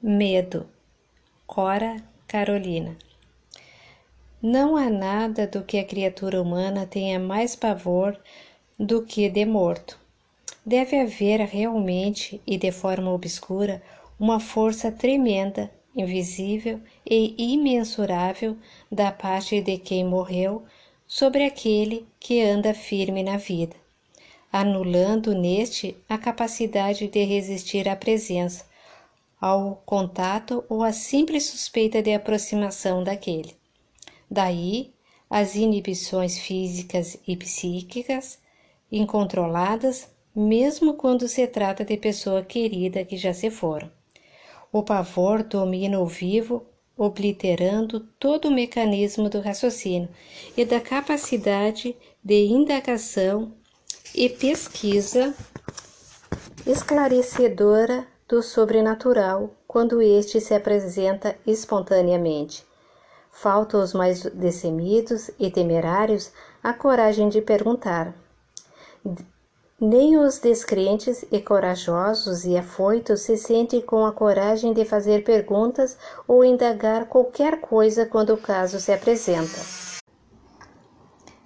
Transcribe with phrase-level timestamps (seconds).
[0.00, 0.64] Medo,
[1.44, 1.96] Cora
[2.28, 2.96] Carolina.
[4.40, 8.16] Não há nada do que a criatura humana tenha mais pavor
[8.78, 9.98] do que de morto.
[10.64, 13.82] Deve haver realmente e de forma obscura
[14.20, 18.56] uma força tremenda, invisível e imensurável
[18.92, 20.62] da parte de quem morreu
[21.08, 23.74] sobre aquele que anda firme na vida,
[24.52, 28.68] anulando neste a capacidade de resistir à presença
[29.40, 33.56] ao contato ou à simples suspeita de aproximação daquele.
[34.30, 34.92] Daí
[35.30, 38.38] as inibições físicas e psíquicas
[38.90, 43.90] incontroladas, mesmo quando se trata de pessoa querida que já se foram.
[44.72, 46.66] O pavor domina o vivo,
[46.96, 50.08] obliterando todo o mecanismo do raciocínio
[50.56, 53.52] e da capacidade de indagação
[54.14, 55.34] e pesquisa
[56.66, 62.66] esclarecedora do sobrenatural quando este se apresenta espontaneamente.
[63.30, 66.30] Falta aos mais destemidos e temerários
[66.62, 68.14] a coragem de perguntar.
[69.80, 75.96] Nem os descrentes e corajosos e afoitos se sentem com a coragem de fazer perguntas
[76.26, 79.60] ou indagar qualquer coisa quando o caso se apresenta.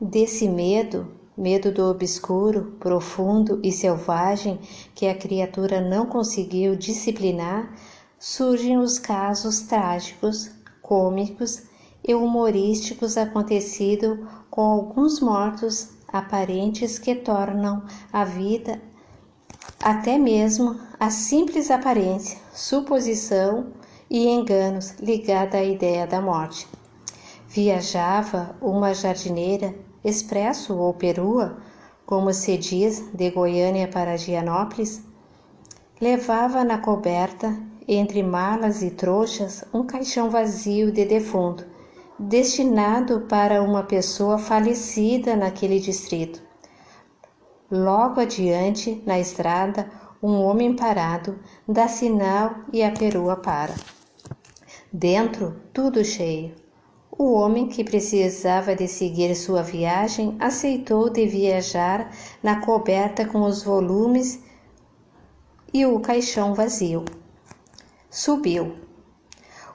[0.00, 1.08] Desse medo,
[1.40, 4.60] medo do obscuro, profundo e selvagem
[4.94, 7.74] que a criatura não conseguiu disciplinar,
[8.18, 10.50] surgem os casos trágicos,
[10.82, 11.62] cômicos
[12.06, 14.18] e humorísticos acontecidos
[14.50, 18.78] com alguns mortos aparentes que tornam a vida
[19.82, 23.68] até mesmo a simples aparência, suposição
[24.10, 26.68] e enganos ligada à ideia da morte.
[27.48, 31.58] Viajava uma jardineira expresso ou perua,
[32.06, 35.02] como se diz, de Goiânia para Gianópolis,
[36.00, 41.64] levava na coberta, entre malas e trouxas, um caixão vazio de defunto,
[42.18, 46.42] destinado para uma pessoa falecida naquele distrito.
[47.70, 49.90] Logo adiante, na estrada,
[50.22, 53.74] um homem parado dá sinal e a perua para.
[54.92, 56.54] Dentro, tudo cheio.
[57.22, 62.10] O homem que precisava de seguir sua viagem aceitou de viajar
[62.42, 64.40] na coberta com os volumes
[65.70, 67.04] e o caixão vazio.
[68.08, 68.74] Subiu.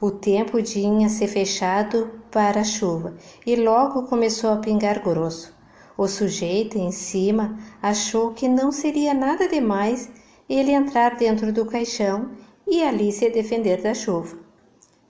[0.00, 5.52] O tempo tinha se fechado para a chuva e logo começou a pingar grosso.
[5.98, 10.08] O sujeito em cima achou que não seria nada demais
[10.48, 12.30] ele entrar dentro do caixão
[12.68, 14.38] e ali se defender da chuva.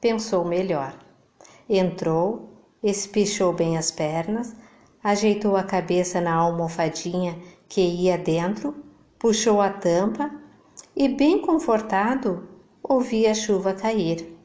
[0.01, 1.12] Pensou melhor.
[1.69, 2.51] Entrou,
[2.83, 4.55] espichou bem as pernas,
[5.03, 8.75] ajeitou a cabeça na almofadinha que ia dentro,
[9.19, 10.31] puxou a tampa
[10.97, 12.49] e, bem confortado,
[12.83, 14.37] ouvia a chuva cair.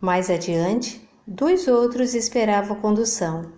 [0.00, 3.52] Mais adiante, dois outros esperavam condução.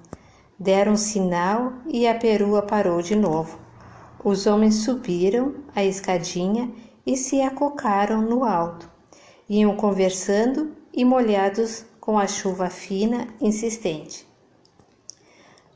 [0.59, 3.59] Deram sinal e a perua parou de novo.
[4.23, 6.71] Os homens subiram a escadinha
[7.07, 8.91] e se acocaram no alto.
[9.49, 14.29] Iam conversando e molhados com a chuva fina insistente.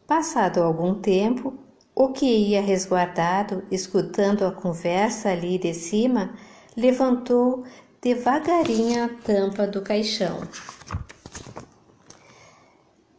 [0.07, 1.55] Passado algum tempo,
[1.95, 6.35] o que ia resguardado, escutando a conversa ali de cima,
[6.77, 7.65] levantou
[8.03, 10.41] devagarinho a tampa do caixão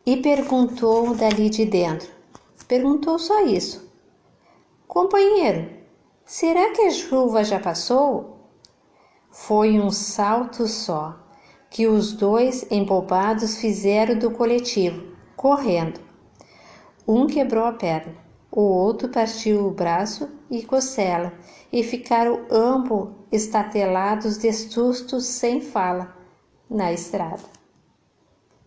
[0.05, 2.11] e perguntou dali de dentro.
[2.67, 3.91] Perguntou só isso.
[4.87, 5.67] Companheiro,
[6.27, 8.51] será que a chuva já passou?
[9.31, 11.27] Foi um salto só
[11.69, 15.03] que os dois embobados fizeram do coletivo,
[15.35, 15.99] correndo.
[17.07, 18.15] Um quebrou a perna,
[18.51, 21.33] o outro partiu o braço e costela,
[21.71, 26.15] e ficaram ambos estatelados de susto sem fala
[26.69, 27.58] na estrada.